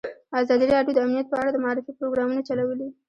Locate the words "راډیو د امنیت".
0.75-1.27